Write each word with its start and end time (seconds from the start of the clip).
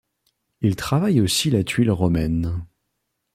Il 0.61 0.75
travaille 0.75 1.21
aussi 1.21 1.51
la 1.51 1.63
tuile 1.63 1.91
romaine. 1.91 2.65